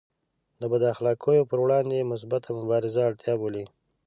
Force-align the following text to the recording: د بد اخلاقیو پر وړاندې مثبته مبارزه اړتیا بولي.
د 0.59 0.61
بد 0.71 0.83
اخلاقیو 0.93 1.47
پر 1.49 1.59
وړاندې 1.65 2.09
مثبته 2.11 2.49
مبارزه 2.59 3.01
اړتیا 3.09 3.33
بولي. 3.41 3.65